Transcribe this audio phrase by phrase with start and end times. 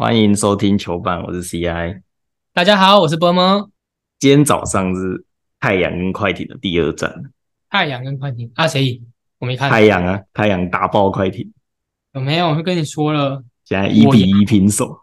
[0.00, 2.02] 欢迎收听球板，我是 CI。
[2.54, 3.68] 大家好，我是波波。
[4.20, 5.24] 今天早上是
[5.58, 7.12] 太阳跟快艇的第二战，
[7.68, 9.04] 太阳跟快艇啊，谁赢？
[9.40, 9.68] 我没看。
[9.68, 11.52] 太阳啊，太阳打爆快艇，
[12.12, 12.46] 有没有？
[12.46, 15.00] 我跟你说了，现在一比一平手。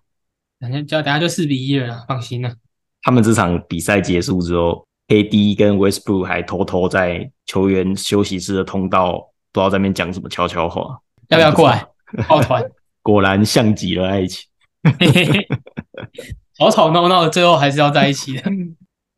[0.62, 2.56] 等下就等下就四比一了，放心了。
[3.02, 9.18] 他们这场比赛结束之后，KD 跟 Westbrook 还偷偷在球员休息室的通道，
[9.52, 11.02] 不知道在那边讲什么悄悄话。
[11.28, 11.86] 要不要过来
[12.30, 12.64] 抱团？
[13.04, 14.48] 果然像极了爱情。
[16.58, 18.44] 吵吵闹闹，最后还是要在一起的。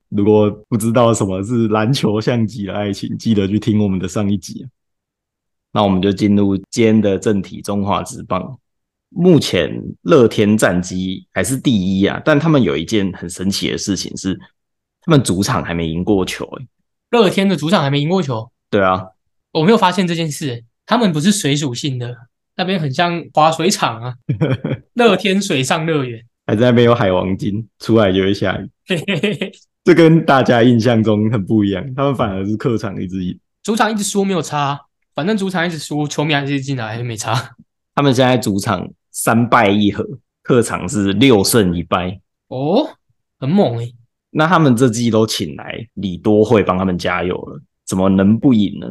[0.10, 4.66] 如果不知道什么是篮球像极了爱情，记得去听我们的上一集。
[5.74, 8.58] 那我们就进入今天的正题——中华职棒。
[9.10, 9.70] 目前
[10.02, 14.40] 乐天战绩还是第一啊，但他们有一件很神奇的事情是，
[15.02, 16.50] 他们主场还没赢过球。
[17.12, 18.50] 乐天的主场还没赢过球？
[18.70, 19.06] 对啊，
[19.52, 20.66] 我没有发现这件事。
[20.86, 22.16] 他们不是水属性的，
[22.58, 24.14] 那边很像滑水场啊。
[24.96, 28.70] 乐天水上乐园，还在那边有海王金，出来就会下雨。
[29.86, 34.78] 这跟大家印象中很不一样，他们反而是客场一直赢，主场一直输没有差，
[35.16, 37.56] 反正主场一直输，球迷还是进来，没差。
[37.96, 40.06] 他们现在主场三败一和，
[40.44, 42.20] 客场是六胜一败。
[42.50, 42.86] 哦，
[43.40, 43.94] 很猛诶。
[44.32, 48.88] 那他们这季都请来李多惠帮他们加油了，怎么能不赢呢？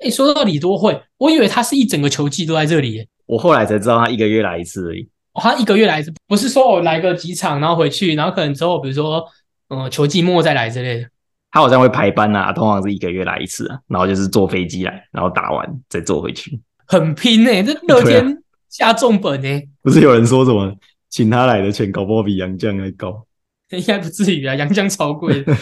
[0.00, 5.08] 哎，说到李多惠，我以为他是一整个球季都在这里，我后来才知道他一个月来一次而已。
[5.34, 9.24] 哦，他一个月来一次，不是说我来个几场，然后回去，然后可能之后比如说。
[9.72, 11.08] 嗯，球季末再来之类的，
[11.52, 17.62] 他好像会排班啊，通常是一个月来一次啊，然后就是坐飞机来，然后打完再坐回去，很拼呢。
[17.62, 20.74] 这乐天下重本呢，不是有人说什么
[21.08, 23.24] 请他来的钱搞不好比杨绛还高？
[23.70, 25.54] 应该不至于啊，杨绛 超贵，中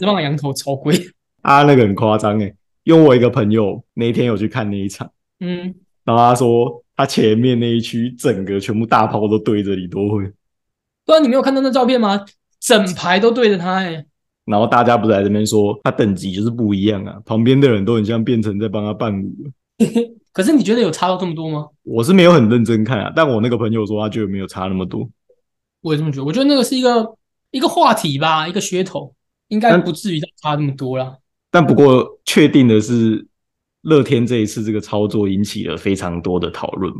[0.00, 0.98] 职棒羊头超贵
[1.42, 2.50] 啊，那个很夸张哎。
[2.84, 10.32] 因为我一个朋友那一天有去看那一场，嗯，然后他说他前面那一区整个全部大炮都对着李多惠，
[11.04, 12.24] 对啊，你没有看到那照片吗？
[12.60, 14.04] 整排都对着他哎，
[14.44, 19.32] 然后大家不是在这边说他等级就是不一样啊，旁边的人都很像变成在帮他伴舞。
[20.32, 21.66] 可是你觉得有差到这么多吗？
[21.82, 25.08] 我是没有很认真看啊，但我那个朋友说他觉得没有差那么多。
[25.80, 27.16] 我也这么觉得，我觉得那个是一个
[27.50, 29.14] 一个话题吧，一个噱头，
[29.48, 31.16] 应该不至于差那么多啦。
[31.52, 33.26] 但不过确定的是，
[33.82, 36.90] 乐天这一次这个操作引起了非常多的讨论，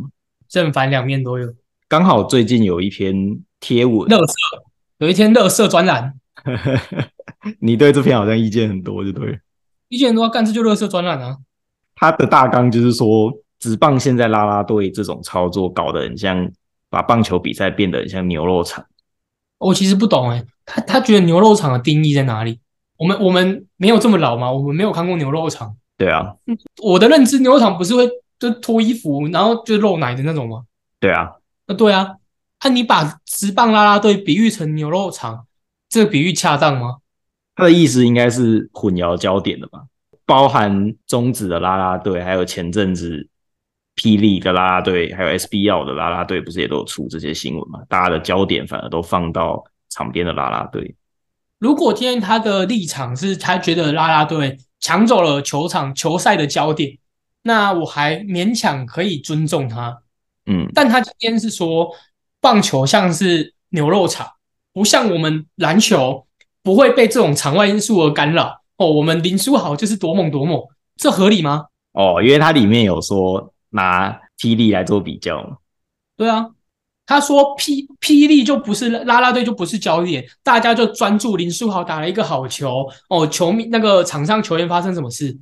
[0.46, 1.54] 正反两面都有。
[1.88, 4.34] 刚好最近有一篇贴文，乐色。
[4.98, 6.14] 有一天，乐色专栏，
[7.60, 9.40] 你对这篇好像意见很多，就对。
[9.88, 11.38] 意见很多，干这就乐色专栏啊。
[11.94, 16.48] 他的大纲就是说，职棒现在拉拉队这种操作搞得很像，
[16.90, 18.84] 把棒球比赛变得很像牛肉场。
[19.58, 22.60] 我其实不懂哎，他他觉得牛肉场的定义在哪里？
[23.02, 24.52] 我们我们没有这么老吗？
[24.52, 25.74] 我们没有看过牛肉场。
[25.98, 26.34] 对啊，
[26.80, 28.08] 我的认知，牛肉场不是会
[28.38, 30.62] 就脱衣服，然后就露奶的那种吗？
[31.00, 31.32] 对啊，
[31.66, 32.16] 那对啊。
[32.60, 35.46] 啊你把直棒拉拉队比喻成牛肉场，
[35.88, 36.98] 这个比喻恰当吗？
[37.56, 39.82] 他的意思应该是混淆焦点的吧？
[40.24, 43.28] 包含中指的拉拉队，还有前阵子
[43.96, 47.80] 霹雳的拉拉队，还有 SBL 的拉拉队，不是也都有出这些新闻吗？
[47.88, 50.94] 大家的焦点反而都放到场边的拉拉队。
[51.62, 56.98] 如果今天他的立场是他觉得拉拉队抢走了球场球赛的焦点，
[57.42, 60.02] 那我还勉强可以尊重他。
[60.46, 61.88] 嗯，但他今天是说。
[62.42, 64.26] 棒球像是牛肉场，
[64.72, 66.26] 不像我们篮球
[66.60, 68.90] 不会被这种场外因素而干扰哦。
[68.90, 70.60] 我们林书豪就是多猛多猛，
[70.96, 71.66] 这合理吗？
[71.92, 75.60] 哦，因为它里面有说拿霹雳来做比较。
[76.16, 76.48] 对啊，
[77.04, 83.26] 他说霹霹雳就不是拉拉队就不是焦点，大家就专注林书豪打了一个好球哦。
[83.26, 85.36] 球迷那个场上球员发生什么事？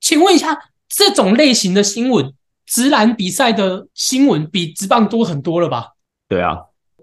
[0.00, 2.32] 请问一下，这种类型的新闻，
[2.66, 5.92] 直男比赛的新闻比直棒多很多了吧？
[6.28, 6.58] 对啊，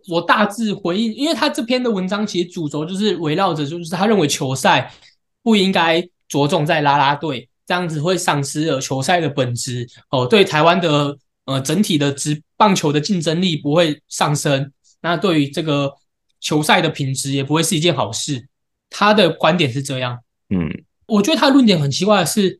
[0.10, 4.94] 我大致回应，因为他这篇的文章其实主轴就是围绕着，就是他认为球赛
[5.42, 15.96] 不应该着重在拉拉队，这样子会丧失了球赛的本质哦，对台湾的呃整体的职棒球的竞争力不会上升，那对于这个
[16.40, 18.48] 球赛的品质也不会是一件好事。
[18.90, 20.20] 他的观点是这样，
[20.50, 22.60] 嗯，我觉得他的论点很奇怪的是，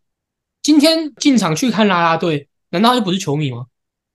[0.62, 3.68] 今天进场去看拉拉队，难道他就不是球迷吗？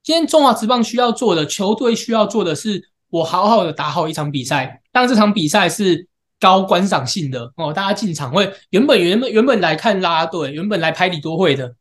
[0.02, 4.82] 今天中华职棒需要做的，球队需要做的是，我好好的打好一场比赛。
[4.92, 6.08] 当这场比赛是
[6.40, 11.74] 高观赏性的哦，大家进场会原本原本原本来看拉拉队，原本来拍李多会的，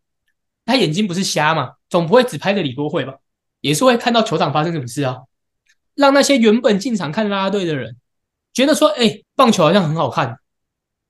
[0.69, 3.15] 他眼睛不是瞎嘛，总不会只拍着李多惠吧？
[3.61, 5.17] 也是会看到球场发生什么事啊，
[5.95, 7.97] 让那些原本进场看拉拉队的人
[8.53, 10.37] 觉得说，哎，棒球好像很好看，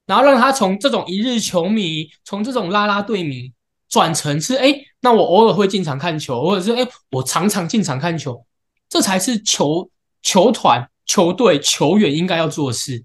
[0.05, 3.51] 然后让他从这种一日球迷，从这种拉拉队迷。
[3.89, 8.45] 转成是哎，那我偶尔会进场看球，或者是哎，我常常进场看球，
[8.87, 9.89] 这才是球
[10.21, 13.03] 球团、球队、球员应该要做的事。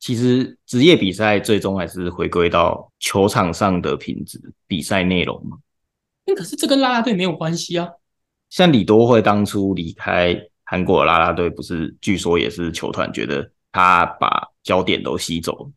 [0.00, 5.56] 其实职业比赛最终还是回归到球场上的品质、比赛内容嘛。
[6.28, 7.88] 那可是这跟啦啦队没有关系啊。
[8.50, 15.70] 像李多惠当初离开韩国啦啦队，不是据说也是球团觉得他把焦点都吸走了。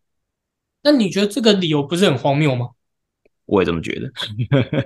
[0.84, 2.72] 那你觉得这个理由不是很荒谬吗？
[3.46, 4.12] 我也这么觉得。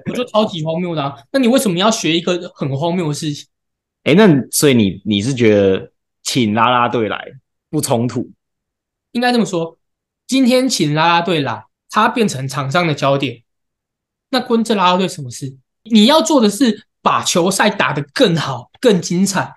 [0.05, 1.15] 我觉得超级荒谬的啊！
[1.31, 3.47] 那你为什么要学一个很荒谬的事情？
[4.03, 5.91] 哎，那所以你你是觉得
[6.21, 7.25] 请拉拉队来
[7.71, 8.29] 不冲突？
[9.13, 9.77] 应该这么说，
[10.27, 13.43] 今天请拉拉队来，他变成场上的焦点，
[14.29, 15.55] 那关这啦啦队什么事？
[15.83, 19.53] 你要做的是把球赛打得更好、更精彩，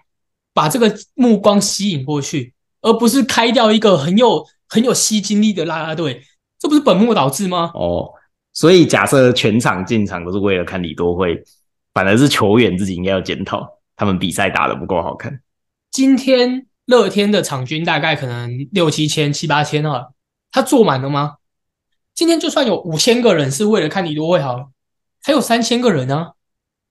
[0.53, 6.23] 把这个目光吸引过去，而不是开掉一个很有很有吸金力的啦啦队，
[6.59, 7.71] 这不是本末倒置吗？
[7.75, 8.11] 哦，
[8.53, 11.43] 所以假设全场进场都是为了看李多惠，
[11.95, 13.67] 反而是球员自己应该要检讨，
[13.97, 15.41] 他们比赛打得不够好看。
[15.91, 20.09] 今天乐天的场均大概可能六七千、七八千啊，
[20.53, 21.37] 他坐满了吗？
[22.19, 24.67] 今天就算有五千个人是为了看李多惠好了，
[25.23, 26.33] 还有三千个人啊。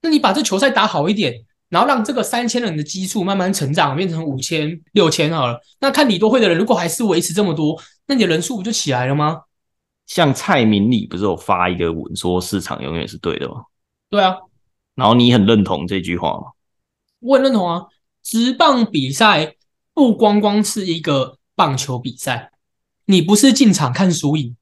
[0.02, 5.60] 那你把这球赛打好一点，然后让这个三千人的基数慢慢成长，变成五千、六千好了。
[5.82, 9.42] 那看李多惠的人如果还是维持这么多，那你的人数不就起来了吗？
[10.06, 13.64] 像蔡明礼不是有发一个文说市场永远是对的吗？
[14.10, 14.34] 对啊，
[14.96, 16.54] 然后你很认同这句话吗？
[17.20, 17.88] 我很认同啊。
[18.24, 19.56] 职棒比赛
[19.94, 22.52] 不光光是一个棒球比赛，
[23.08, 24.56] 你不是进场看输赢，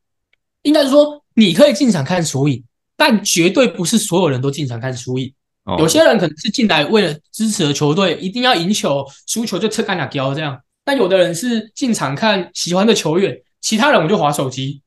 [0.66, 2.62] 应该是说你可以进场看输赢，
[2.98, 5.32] 但绝对不是所有人都进场看输赢。
[5.64, 10.60] 哦有些人可能是进来为了支持的球队，一定要赢球，输球就吃干俩胶这样。
[10.84, 14.82] 但有的人是进场看喜欢的球员，其他人我就划手机。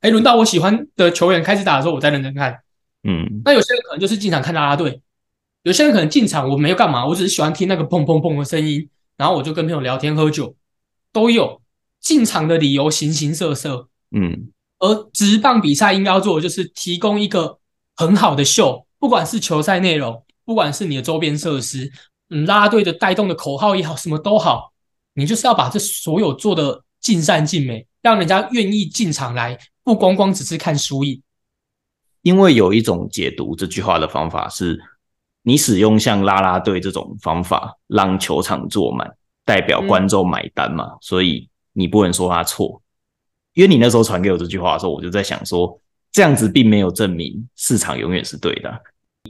[0.00, 2.58] 哎，轮到我喜欢的球员开始打的时候，我再认真看。
[3.02, 5.00] 嗯，那有些人可能就是进场看啦啦队，
[5.62, 10.54] 有些人可能进场我没有干嘛，我只是喜欢听那个砰砰砰的声音，然后我就跟朋友聊天喝酒，
[11.12, 11.62] 都有。
[12.00, 17.58] 进场的理由形形色色，嗯，而直棒比赛应该要做的就是提供一个
[17.96, 21.90] 很好的秀，不管是球赛内容，不管是你的周边设施，
[22.30, 24.72] 嗯，啦啦队的带动的口号也好，什么都好，
[25.14, 31.20] 你就是要把这所有做的尽善尽美，让人家愿意进场来，不光光只是看输赢。
[32.22, 34.78] 因为有一种解读这句话的方法是，
[35.42, 39.10] 你使用像啦啦队这种方法让球场坐满，
[39.44, 42.82] 代表观众买单嘛，所以你不能说他错。
[43.58, 45.76] 因为你那时候传给我这句话的时候，我就在想说，
[46.12, 48.72] 这样子并没有证明市场永远是对的。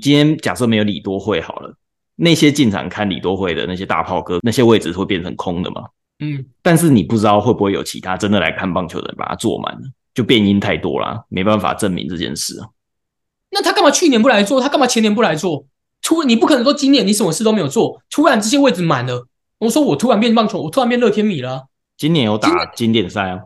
[0.02, 1.74] 今天假设没有李多惠好了，
[2.14, 5.84] 那些进场看李多惠的那些大炮哥，那些位置会变成空的嘛？
[6.18, 9.80] 嗯，但是你不知道会不会有其他真的来看棒球的人把它坐满了，
[10.12, 12.68] 就变因太多啦，没办法证明这件事啊。
[13.50, 14.60] 那他干嘛去年不来做？
[14.60, 15.64] 他干嘛前年不来做？
[16.02, 19.26] 突你不可能说今年你什么事都没有做，突然这些位置满了。
[19.58, 21.62] 我说我突然变棒球，我突然变乐天米了啊、
[21.96, 23.40] 今年有打经典赛啊，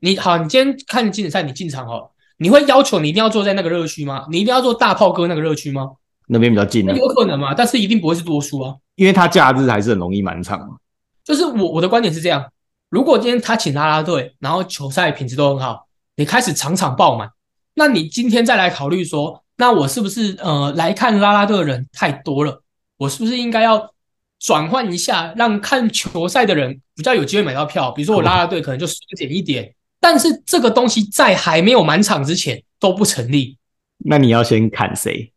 [0.00, 4.26] 你好，你今天看经典赛，你进场哦，你会要求你一定要坐在那个热区吗？
[4.30, 5.90] 你一定要坐大炮哥那个热区吗？
[6.28, 8.74] 那边比较近那啊，有可能嘛，但是一定不会是多数啊。
[8.96, 10.76] 因为他假日还是很容易满场嘛。
[11.24, 12.44] 就是我我的观点是这样：
[12.90, 15.86] 如果今天他请啦啦队，然后球赛品质都很好，
[16.16, 17.30] 你开始场场爆满，
[17.74, 22.62] 那你今天再来考虑说，那我是不是呃来看啦啦队的人太多了？
[22.98, 23.90] 我是不是应该要
[24.38, 27.90] 转换一下，让看球赛的人比较有机会买到票？
[27.90, 33.56] 比如说我啦啦队可能就缩减一点，但是这个东西在还没有满场之前都不成立。
[34.04, 35.32] 那你要先砍谁？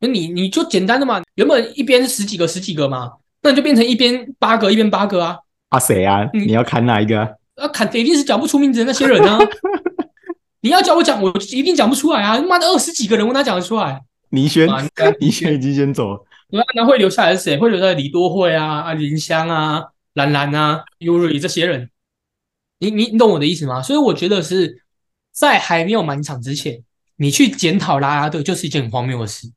[0.00, 5.38] 那你你就简单的嘛，原本一边十几个十几个嘛，那你就变成一边八个一边八个啊。
[5.70, 6.28] 啊谁啊？
[6.34, 7.28] 嗯你要砍哪一个啊？
[7.56, 9.38] 啊，砍一定是讲不出名字的那些人啊！
[10.60, 12.38] 你要叫我讲，我一定讲不出来啊！
[12.42, 14.00] 妈的，二十几个人，我哪讲得出来？
[14.30, 14.68] 倪轩
[15.20, 16.24] 倪轩已经先走了。
[16.50, 17.56] 那那会留下来是谁？
[17.56, 19.82] 会留下来李多惠啊、啊林香啊、
[20.14, 21.88] 兰兰啊、Yuri 这些人。
[22.78, 23.82] 你你你懂我的意思吗？
[23.82, 24.82] 所以我觉得是
[25.32, 26.82] 在还没有满场之前，
[27.16, 29.50] 你去检讨啦啦队就是一件很荒谬的事。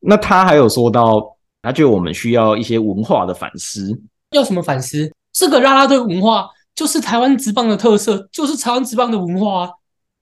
[0.00, 4.00] 那他还有说到，他觉得我们需要一些文化的反思。
[4.30, 5.10] 要什么反思？
[5.32, 9.70] 这个啦啦队文化就是台湾职棒的特色，就是台湾职棒的文化啊。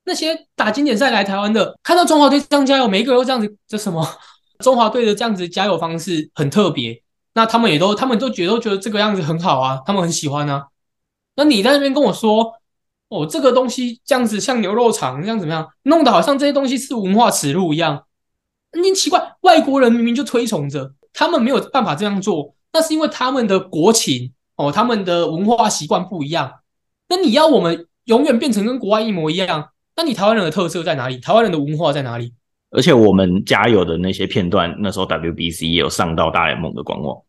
[0.04, 4.06] 那些打经典赛来台湾的，看到中华队这样加油，每一个都这样子，这什么
[4.60, 7.02] 中华队的这样子加油方式很特别。
[7.34, 10.66] 那他们也都，他们都觉得都觉得这个样子很好啊，他们很喜欢啊。
[11.34, 12.54] 那你在那边跟我说，
[13.08, 18.04] 哦，这个东西这样子像牛肉肠这样怎么样，弄得好像这些东西是文化耻辱一样。
[18.72, 26.52] 你奇怪，外国人明明就推崇着，他们没有办法这样做，那是因为他们的国情哦，他们的文化习惯不一样。
[27.08, 31.18] 那你要我们永远变成跟国外一模一样，那你台湾人的特色在哪里？
[31.18, 32.32] 台湾人的文化在哪里？
[32.70, 37.20] 而且我们加油的那些片段，那时候 WBC 也有上到大联盟的官网。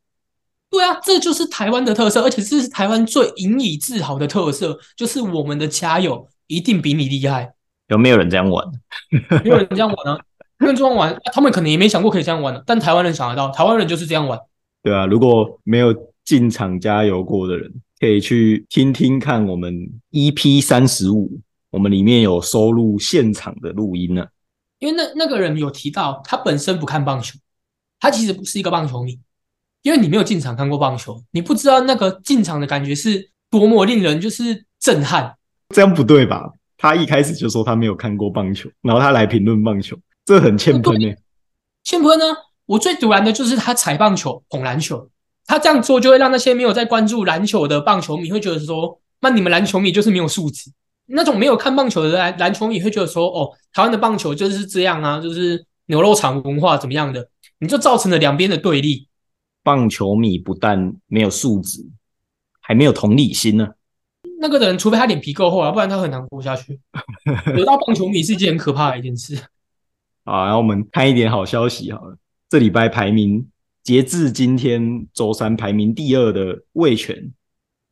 [0.73, 7.53] 对啊，这就是台湾的特色，而且这是台湾最引以自豪的特色，就是我们的加油一定比你厉害。
[7.89, 8.65] 有没有人这样玩？
[9.43, 10.19] 没有人这样玩啊，
[10.57, 14.39] 没有人这样玩，他们可能也没想过可以这样玩的，但台湾人想得到，台湾人就是这样玩。
[14.81, 15.93] 对啊，如果没有
[16.25, 21.39] 进场加油过的人，可以去听听看我们 EP 三十五，
[21.69, 24.25] 我们里面有收录现场的录音呢。
[24.79, 27.37] 因为那那个人有提到，他本身不看棒球，
[27.99, 29.19] 他其实不是一个棒球迷，
[29.83, 35.35] 因为你没有进场看过棒球，你不知道那个进场的感觉是多么令人就是震撼。
[35.69, 36.49] 这样不对吧？
[36.77, 41.13] 他一开始就说他没有看过棒球，然后他来评论棒球，这很欠喷呢、
[41.83, 42.25] 欠喷呢，
[42.65, 45.09] 我最堵然的就是他踩棒球、捧篮球，
[45.45, 50.71] 他这样做就会让那些没有在关注篮球的棒球迷会觉得说，那你们篮球迷就是没有素质。
[51.05, 57.27] 那种没有看棒球的篮篮球迷会觉得说，哦，台湾的棒球就是这样啊，就是牛肉场文化怎么样的，
[57.59, 59.07] 你就造成了两边的对立。
[59.63, 61.83] 棒球迷不但没有素质，
[62.59, 63.69] 还没有同理心呢。
[64.39, 66.79] 那个人，除非他脸皮够厚啊，不然他很难活下去。
[67.55, 69.35] 得到棒球迷是一件很可怕的一件事。
[70.25, 72.17] 啊，然后我们看一点好消息好了。
[72.49, 73.47] 这礼拜排名
[73.83, 77.31] 截至今天周三排名第二的魏权，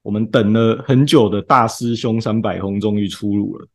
[0.02, 3.68] 我们等了很久的大师兄三百轰终于出炉了。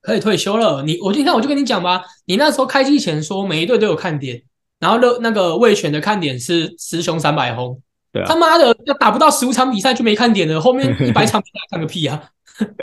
[0.00, 0.82] 可以退休了。
[0.82, 4.42] 你我今天我就跟你讲吧，你那时候开机前说每一队都有看点，
[4.84, 7.80] 然后那那个魏权的看点是师兄三百轰。
[8.12, 12.22] 对啊他妈的，要打不到十五场比赛就没看点了，后面一百场比赛看个屁啊！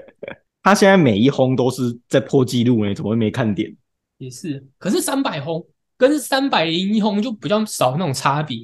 [0.64, 3.72] 他现在每一轰都是在破纪录呢，怎么会没看点？
[4.18, 5.64] 也是，可是三百轰
[5.96, 8.58] 跟三百零一轰就比较少那种差别。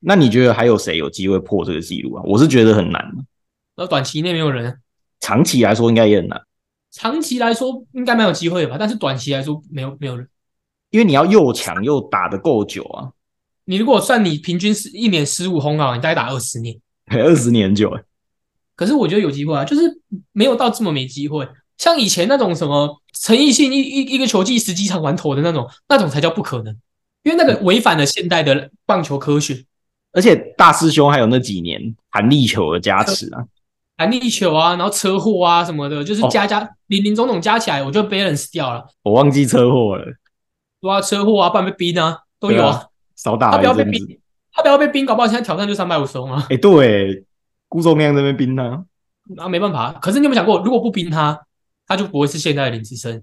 [0.00, 2.22] 那你觉得还有谁有机会破这个纪录啊？
[2.26, 3.02] 我是觉得很难，
[3.76, 4.76] 那短期内没有人，
[5.20, 6.38] 长期来说应该也很难，
[6.90, 10.28] 长期来说应该蛮有机会吧，但是短期来说没有没有人。
[10.90, 13.10] 因为你要又强又打得够久啊，
[13.64, 16.76] 你如果算你平均是一年十五轰啊，你大概打二十年。
[17.10, 18.02] 二十年久哎。
[18.76, 19.82] 可是我觉得有机会啊，就是
[20.32, 21.46] 没有到这么没机会。
[21.76, 26.74] 像以前那种什么陈奕迅一一一个球季十几场完投的那种，那种才叫不可能，
[27.22, 29.64] 因为那个违反了现代的棒球科学。
[30.12, 33.44] 而且大师兄还有那几年弹力球的加持啊，
[33.96, 38.84] 弹力球啊，然后车祸啊什么的，就是加加零零总总加起来，我就 balance 掉了。
[39.02, 40.04] 我忘记车祸了，
[40.80, 42.86] 对啊，车祸啊，不然被冰啊，都有啊。
[43.16, 43.84] 少打他不要被。
[43.84, 44.18] 冰，
[44.52, 46.46] 他不要被冰，搞不好现在挑战就三百五十公啊。
[46.48, 47.24] 哎、对，
[47.68, 48.84] 顾仲亮这边冰他，
[49.36, 49.92] 啊，没办法。
[50.00, 51.38] 可是你有没有想过，如果不冰他，
[51.86, 53.22] 他就不会是现在的林志升。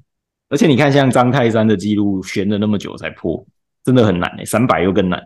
[0.50, 3.46] 而且你看像张泰山的记录悬了那么久才破，
[3.84, 5.22] 真的很难哎、三百又更难。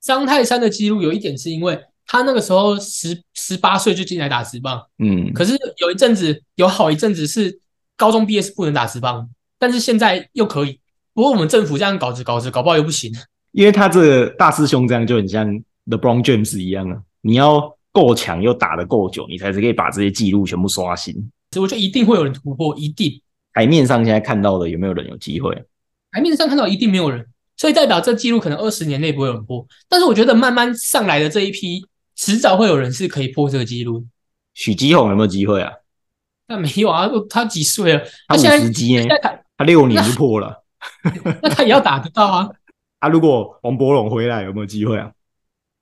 [0.00, 7.60] 张泰山的记录有一点是因为他那个时候十十八岁就进来打直棒，嗯，可是有一阵子有好一阵子是
[7.96, 10.80] 高中毕业是不能打直棒，但是现在又可以。
[11.16, 13.10] 不过我们政府这样搞着搞着，搞不好又不行。
[13.52, 15.48] 因为他这个大师兄这样就很像
[15.86, 21.14] LeBron James 一样啊，你要够强又打得够久，你才是可以把这些记录全部刷新。
[21.52, 23.18] 所以我觉得一定会有人突破，一定
[23.54, 25.54] 台面上现在看到的有没有人有机会？
[26.10, 27.24] 台面上看到一定没有人，
[27.56, 29.66] 所以代表这记录可能二十年内不会有人破。
[29.88, 31.82] 但是我觉得慢慢上来的这一批，
[32.14, 34.04] 迟早会有人是可以破这个记录。
[34.52, 35.72] 许基宏有没有机会啊？
[36.46, 38.02] 但没有啊，他几岁了？
[38.28, 40.62] 他五十级呢现在，他他六年就破了。
[41.42, 42.50] 那他也要打得到啊。
[42.98, 45.12] 啊，如果王柏荣回来有没有机会啊？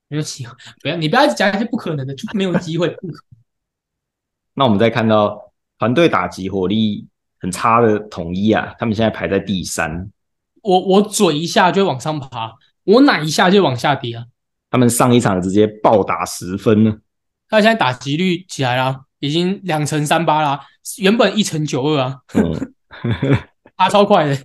[0.09, 2.89] 没有机会，不要你不要讲一些不可能的，就没有机会。
[2.89, 3.15] 不 可
[4.55, 7.07] 那我们再看到团队打击火力
[7.39, 10.11] 很差的统一啊，他们现在排在第三，
[10.63, 12.53] 我我嘴一下就往上爬，
[12.85, 14.25] 我奶一下就往下跌啊。
[14.71, 16.99] 他们上一场直接暴打十分呢。
[17.49, 20.61] 他现在打击率起来啦，已经两成三八啦，
[20.99, 22.73] 原本一成九二啊，嗯，
[23.77, 24.39] 爬超快的。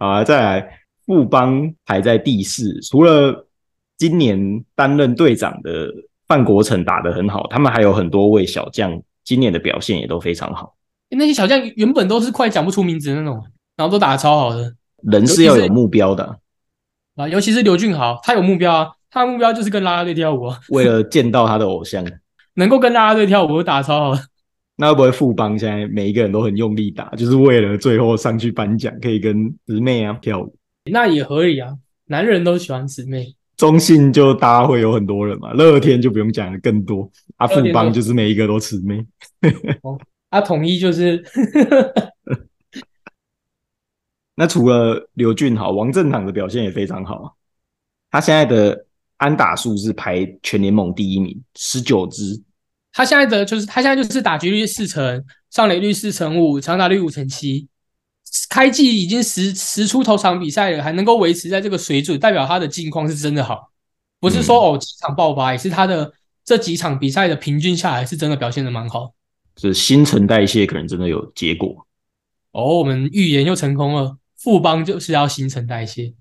[0.00, 3.46] 好啊，再来富邦排在第四，除了
[3.98, 5.88] 今年担任队长的
[6.26, 10.74] 范国成打得很好，他们还有很多位小将，今年的表现也都非常好。
[11.10, 13.44] 那些小将原本都是快讲不出名字的那种，
[13.76, 16.38] 然后都打得超好的人是要有目标的，
[17.16, 22.02] 啊，尤其是刘俊豪，他有目标啊，他的目标就是跟啦啦队跳舞啊，为了见到他的偶像。
[22.54, 24.20] 能够跟啦啦队跳舞都打得超好的。
[24.80, 30.56] 那会不会富邦现在每一个人都很用力打，就是为了最后上去颁奖，可以跟姊妹啊跳舞？
[30.90, 33.36] 那也合理啊，男人都喜欢姊妹。
[33.58, 39.04] 中信就大家会有很多人嘛，乐天就不用讲的更多，啊，富邦就是每一个都姊妹。
[40.30, 41.22] 啊，统一就是
[44.34, 47.30] 那除了刘俊豪，王正堂的表现也非常好啊，
[48.10, 48.86] 他现在的
[49.18, 52.42] 安打数是排全联盟第一名，十九支。
[52.92, 57.68] 他现在的就是他现在就是打击率四成，上垒率四成五，长打率五成七，
[58.48, 63.70] 开季已经十十出头场比赛了，还能够维持在这个水准，代表他的近况是真的好，
[64.18, 66.12] 不是说、哦几场爆发，也是他的
[66.44, 69.14] 这几场比赛的平均下来是真的表现的蛮好。
[69.56, 71.86] 是新陈代谢可能真的有结果。
[72.52, 76.14] 哦，我们预言又成功了，富邦就是要新陈代谢。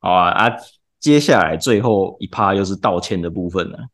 [0.00, 0.56] 好啊啊！
[1.00, 3.88] 接下来最后一趴又是道歉的部分了。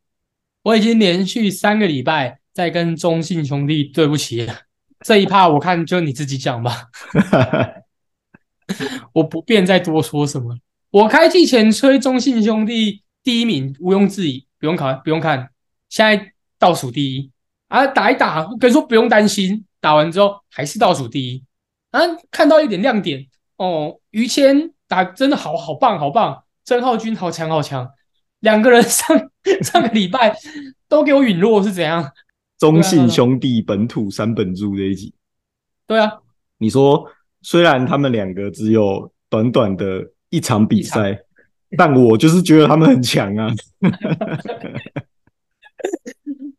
[0.65, 4.61] 我已经连续三个礼拜在跟中信兄弟对不起了，
[5.05, 6.87] 这一趴我看就你自己讲吧，
[9.13, 10.57] 我不便再多说什么。
[10.89, 15.49] 我开季前吹中信兄弟第一名，毋庸置疑，不用考，不用看，
[15.87, 17.29] 现在倒数第一
[17.67, 17.85] 啊！
[17.85, 21.43] 打一打，跟你说不用担心，打完之后还是倒数第一
[21.91, 22.01] 啊！
[22.31, 26.43] 看到一点亮点哦，于谦打真的好好棒，好棒。
[26.63, 27.87] 曾浩君好强好强，
[28.39, 29.29] 两个人上
[29.63, 30.35] 上个礼拜
[30.89, 32.09] 都给我陨落是怎样？
[32.57, 35.13] 中信兄弟本土三本柱这一集，
[35.85, 36.09] 对啊，
[36.57, 37.05] 你说
[37.41, 41.19] 虽然他们两个只有短短的一场比赛，
[41.77, 43.53] 但我就是觉得他们很强啊。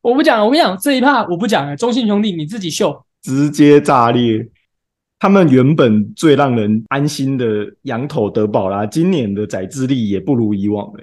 [0.02, 1.74] 我不讲，我跟你讲这一趴我不讲了。
[1.74, 4.46] 中信兄弟你自己秀，直接炸裂。
[5.18, 7.46] 他们原本最让人安心的
[7.84, 11.02] 羊头德保拉，今年的载智力也不如以往了。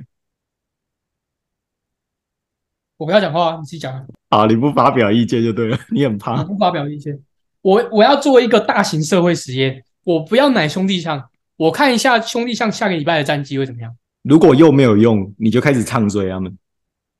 [3.03, 3.93] 我不要讲话，你自己讲。
[4.29, 5.77] 啊，你不发表意见就对了。
[5.91, 6.41] 你很怕？
[6.45, 7.19] 不发表意见。
[7.61, 13.93] 我我要做一个大型社会实验，我不要奶兄弟象，我看一下兄弟象下个礼拜的战绩会怎么样。
[14.21, 16.57] 如果又没有用，你就开始唱衰他们。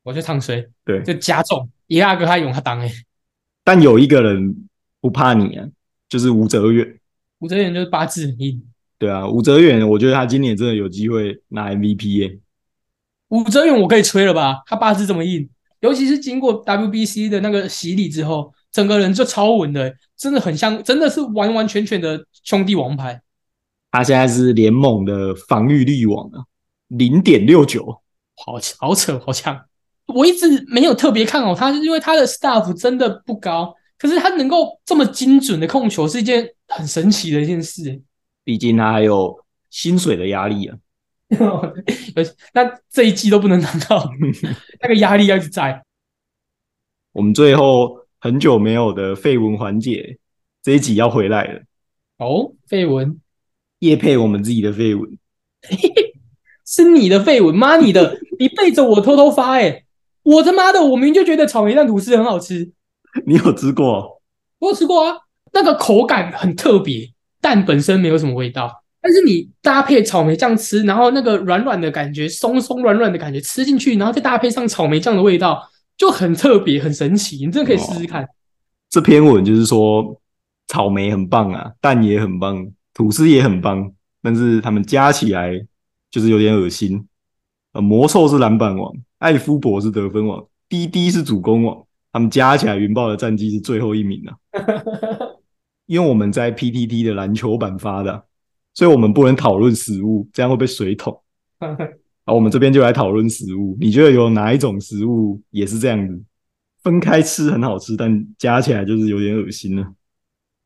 [0.02, 1.68] 我就唱衰，对，就加重。
[1.86, 2.90] 一阿哥他用他当哎，
[3.62, 4.66] 但有一个人
[5.02, 5.66] 不怕你啊。
[6.08, 6.98] 就是吴泽远，
[7.40, 8.62] 吴泽远就是八字很硬。
[8.98, 12.38] 对啊，吴泽远，我觉得他今年真的有机会拿 MVP 耶。
[13.28, 14.62] 吴泽远，我可以吹了吧？
[14.66, 15.48] 他八字这么硬，
[15.84, 23.20] 尤其是经过 WBC 的那个洗礼之后，整个人就超稳的，真的很像，真的是完完全全的兄弟王牌。
[23.90, 26.40] 他现在是联盟的防御力王啊，
[26.88, 27.84] 零点六九，
[28.34, 29.60] 好好扯，好强。
[30.06, 33.74] 我一直没有特别看好他，是因为他的 staff 真的不高。
[33.98, 38.00] 可是他能够这么精准的控球，是一件很神奇的一件事。
[38.42, 40.78] 毕竟他还有薪水的压力啊。
[42.52, 44.10] 那这一季都不能拿到，
[44.80, 45.82] 那个压力要一直在。
[47.12, 50.18] 我们最后很久没有的绯闻环节，
[50.62, 51.62] 这一集要回来了。
[52.18, 53.20] 哦，绯闻，
[53.80, 55.18] 叶配我们自己的绯闻，
[56.66, 57.76] 是你的绯闻吗？
[57.76, 59.84] 你的， 你背着我偷偷发，哎，
[60.22, 62.72] 我他妈的，我明明就觉得草莓蛋吐司很好吃。
[63.26, 64.22] 你有吃过？
[64.58, 65.18] 我有吃过啊，
[65.52, 75.62] 那个口感很特别，蛋本身没有什么味道，但是你搭配草莓酱吃，然后那个软软的感觉，松松软软的感觉，吃进去，然后再搭配上草莓酱的味道，
[75.98, 77.44] 就很特别，很神奇。
[77.44, 78.26] 你真的可以试试看。
[78.88, 80.18] 这篇文就是说，
[80.68, 85.52] 草莓很棒啊，蛋也很棒，吐司也很棒，但是他们加起来
[86.10, 87.06] 就是有点恶心。
[87.74, 91.84] 呃，魔兽是篮板王，艾夫伯是得分王，滴滴是主攻王。
[92.10, 94.32] 他们加起来，云豹的战绩是最后一名啊！
[95.84, 98.24] 因为我们在 PTT 的篮球版发的，
[98.74, 101.18] 所以我们不能讨论食物，这样会被水桶。
[102.26, 103.76] 好，我们这边就来讨论食物。
[103.80, 106.22] 你觉得有哪一种食物也是这样子？
[106.82, 109.86] 分开吃很好吃，但加起来就是有点恶心呢？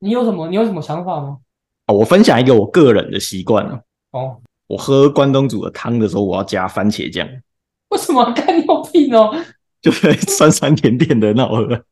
[0.01, 0.49] 你有什么？
[0.49, 1.39] 你有什么想法吗？
[1.87, 3.81] 啊，我分享一个我个人的习惯啊。
[4.13, 7.29] 哦，我喝关东煮的汤的时候，我要加番茄酱。
[7.91, 8.25] 为什么？
[8.33, 9.35] 干你有病哦！
[9.81, 11.67] 就是酸酸甜甜的，那好喝，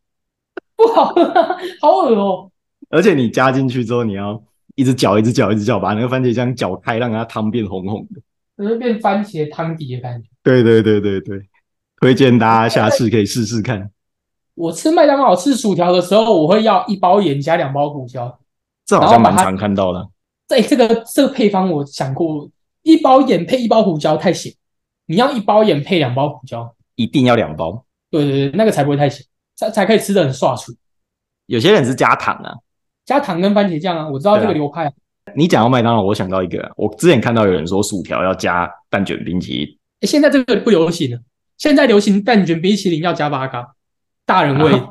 [0.77, 1.25] 不好喝，
[1.81, 2.51] 好恶哦！
[2.91, 4.43] 而且你加进去之后，你要
[4.77, 8.21] 一直搅，一直搅，一直搅，把那个番茄酱搅开，让它汤变红红的，
[8.57, 10.29] 就是变番茄汤底的感觉。
[10.45, 11.41] 对对对对对，
[12.01, 13.91] 推荐大家下次可以试试看。
[14.55, 18.39] 我吃麦当劳吃薯条的时候，我会要一包盐加两包胡椒，
[18.87, 20.09] 这好像蛮常看到的。
[20.49, 22.49] 对，这个这个配方我想过，
[22.83, 24.55] 一包盐配一包胡椒太咸，
[25.07, 26.73] 你要一包盐配两包胡椒。
[26.95, 29.23] 一定要两包，对对对，那个才不会太咸，
[29.55, 30.73] 才才可以吃的很刷出。
[31.45, 32.55] 有些人是加糖啊，
[33.07, 34.93] 加糖跟番茄酱啊，我知道这个流派。
[35.35, 41.19] 你讲到麦当劳，我想到一个，我之前看到有人说薯条要加蛋卷冰淇淋，现在这个不流行了，
[41.57, 43.75] 现在流行蛋卷冰淇淋要加八嘎，
[44.25, 44.83] 大人味，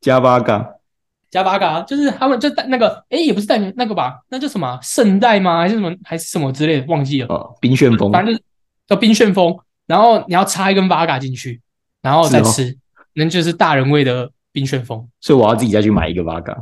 [0.00, 0.74] 加八嘎，
[1.30, 5.58] 加八嘎，就是他们就蛋那个，哎，也不是蛋卷那个吧，那叫什么圣代吗？
[5.58, 7.28] 还是什么还是什么之类的，忘记了。
[7.28, 8.38] 哦，冰旋风，反正
[8.86, 9.56] 叫冰旋风。
[9.86, 11.60] 然后你要插一根八嘎进去，
[12.00, 12.74] 然后再吃，
[13.12, 15.06] 那就是大人味的冰旋风。
[15.20, 16.56] 所以我要自己再去买一个八嘎。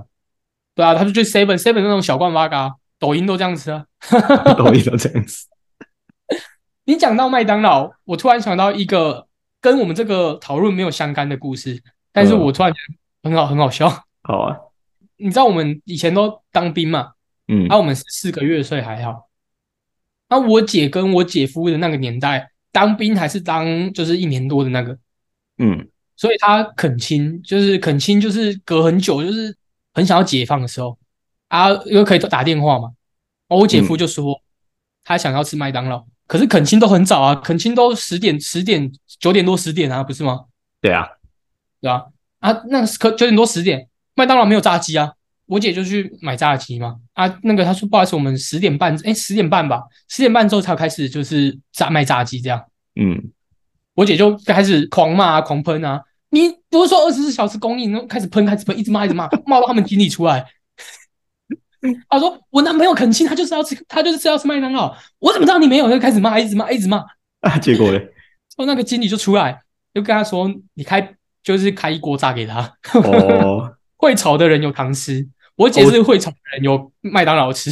[0.75, 3.85] 对啊，他就去 seven seven 那种小罐 v 嘎，抖音都这样吃啊。
[4.57, 5.47] 抖音都这样吃。
[6.85, 9.27] 你讲到麦当劳，我突然想到一个
[9.61, 11.83] 跟我们这个讨论没有相干的故事，
[12.13, 12.73] 但是我突然
[13.23, 13.89] 很好，很好笑。
[14.23, 14.57] 好啊，
[15.17, 17.13] 你知道我们以前都当兵嘛？
[17.49, 19.29] 嗯，啊，我们四个月，所以还好。
[20.29, 22.49] 那我姐跟我姐夫的那个年代。
[22.75, 24.97] 当兵还是当就是一年多的那个，
[25.59, 29.55] 嗯所以他恳亲，就是恳亲，就是隔很久，就是
[29.93, 30.99] 很想要解放的时候
[31.49, 32.91] 啊，因为可以打电话嘛。
[33.49, 34.41] 哦，我姐夫就说
[35.05, 40.47] 他想要吃麦当劳，可是肯亲都很早啊，肯亲都十点、十点、九点多、十点啊，不是吗？
[40.81, 41.07] 对啊，
[41.81, 42.05] 对啊？
[42.39, 45.13] 啊，那可九点多十点，麦当劳没有炸鸡啊，
[45.47, 46.97] 我姐就去买炸鸡嘛。
[47.13, 52.65] 啊，那个他说不好意思，我们十点半，哎，十点半吧，十点半之后才开始就是炸卖炸鸡这样。
[52.97, 53.31] 嗯，
[53.95, 56.03] 我姐就开始狂骂啊，狂喷啊！
[56.33, 60.43] 你不是说二十四小时供应，然后开始喷，开始喷，一直骂，一直骂，骂到他们经理出来。
[62.09, 64.97] 他说：“我男朋友肯亲，他就是要吃，他就是要吃麦当劳。
[65.19, 67.05] 我怎么知道你没有？”就开始骂，一直骂，一直骂。
[67.41, 68.09] 啊，结果嘞，
[68.57, 69.61] 后那个经理就出来，
[69.93, 72.73] 就跟他说：“你开就是开一锅炸给他。
[72.95, 77.71] 哦， 会炒的人有糖吃，我姐是会炒的人有麦当劳吃。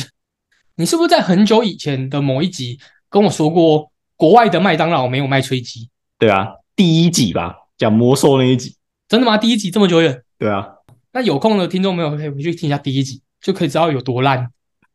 [0.75, 5.89] 你是不是在很久以前的某一集跟我说过，国外的麦当劳没有卖吹鸡？
[6.19, 8.77] 对啊，第一集吧，讲魔兽那一集，
[9.09, 9.39] 真的吗？
[9.39, 10.23] 第一集这么久远？
[10.39, 10.69] 对啊，
[11.15, 14.51] 那有空的听众朋友可以回去听一下第一集，就可以知道有多烂。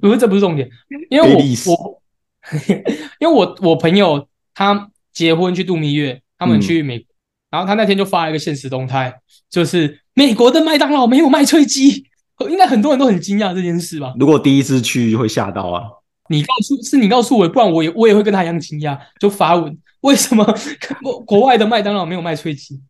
[0.00, 0.70] 不是，这不是重点，
[1.10, 2.02] 因为我我
[3.18, 7.06] 因为我我朋友他结婚去度蜜月，他们嗯去美国，
[7.50, 9.12] 然后他那天就发了一个现实动态，
[9.50, 12.06] 就是美国的麦当劳没有卖脆鸡，
[12.48, 14.14] 应该很多人都很惊讶这件事吧？
[14.20, 15.82] 如果第一次去会吓到啊，
[16.28, 20.44] 你告诉是你告诉我，不然我也我也会跟他一样惊讶，就发文为什么？
[21.02, 22.82] 国国外的麦当劳没有卖脆鸡？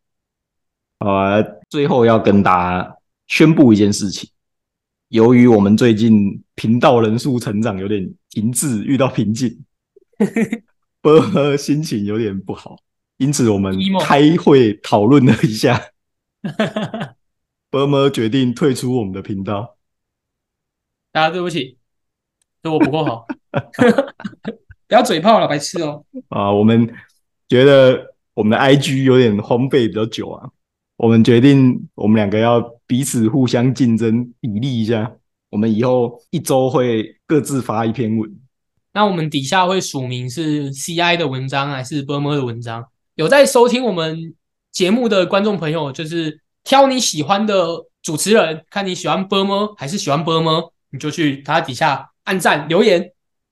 [0.99, 1.37] 好啊，
[1.71, 2.97] 最后要跟大家
[3.29, 4.29] 宣布一件事情，
[5.09, 9.65] 由于我们最近频道人数成长有点停滞，遇到瓶颈，
[11.01, 12.77] 波波心情有点不好，
[13.19, 15.81] 因此我们开会讨论了一下，
[17.71, 19.77] 波波决定退出我们的频道。
[21.13, 21.79] 大家对不起，
[22.65, 23.27] 是我不够好，
[24.95, 26.05] 不要嘴炮了，白痴哦。
[26.29, 26.89] 啊，我们
[27.49, 30.49] 觉得我们的 IG 有点荒废比较久啊，
[30.97, 35.11] 我们决定我们两个要彼此互相竞争，砥砺一下。
[35.51, 38.31] 我们以后一周会各自发一篇文，
[38.93, 42.85] 那我们底下会署名是 CI 的文章还是 r m 的文章。
[43.17, 44.33] 有在收听我们
[44.71, 47.67] 节目的观众朋友，就是挑你喜欢的
[48.01, 53.11] 主持人，看你喜欢 r m 还是喜欢 r m 你就去他底下按赞留言，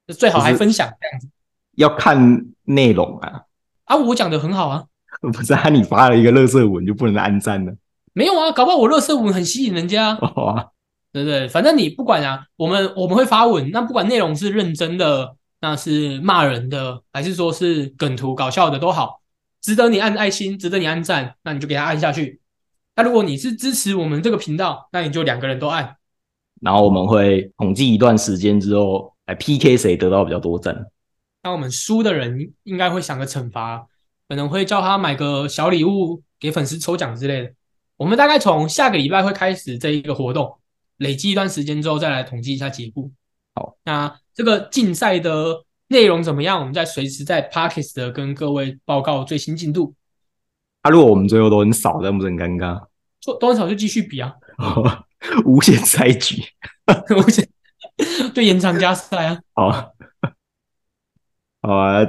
[0.08, 1.28] 最好还分享这样子。
[1.76, 3.42] 要看内容啊，
[3.84, 4.84] 啊，我讲的很好啊，
[5.32, 7.74] 不是啊，你发了一个乐色文就不能按赞了，
[8.12, 10.32] 没有啊，搞不好我乐色文很吸引人家啊。
[10.34, 10.66] 好啊，
[11.12, 11.48] 对不对？
[11.48, 19.20] 反正你不管啊，我们我们会发文，那不管内容是认真的，那是骂人的，还是说是梗图搞笑的都好，
[19.60, 22.40] 值得你按爱心，值得你按赞，那你就给他按下去。
[22.96, 25.96] 那如果你是支持我们这个频道，那你就两个人都按。
[26.60, 30.86] 然后我们会统计一段时间之后来 PK 谁得到比较多赞。
[31.42, 33.86] 那我们输的人应该会想个惩罚，
[34.28, 37.52] 可能会叫他买个小礼物给粉丝抽奖之类的。
[37.96, 40.58] 我们大概从下个礼拜会开始这一个活动，
[40.98, 43.10] 累积一段时间之后再来统计一下结果。
[43.54, 46.58] 好，那这个竞赛的内容怎么样？
[46.58, 49.94] 我们再随时在 Parkes 的跟各位报告最新进度。
[50.82, 52.86] 啊，如果我们最后都很少，那不是很尴尬？
[53.20, 54.32] 做多少就继续比啊，
[55.44, 56.42] 无限赛局，
[57.16, 57.48] 无限
[58.34, 59.38] 对延长加赛啊。
[59.54, 59.92] 好，
[61.62, 62.04] 好啊，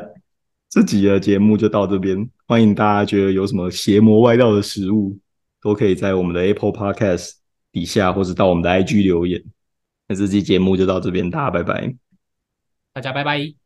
[0.68, 2.28] 这集的节目就到这边。
[2.48, 5.16] 欢迎大家觉得有什么邪魔外道的食物，
[5.62, 7.34] 都可以在我们的 Apple Podcast
[7.72, 9.44] 底下，或是到我们的 IG 留言。
[10.08, 11.96] 那这期节目就到这边，大家拜拜。
[12.94, 13.63] 大家拜拜。